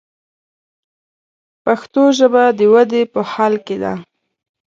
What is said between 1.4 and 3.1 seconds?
پښتو ژبه د ودې